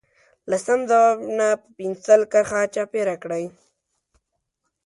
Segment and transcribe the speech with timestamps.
[0.49, 3.45] له سم ځواب نه په پنسل کرښه چاپېره کړئ.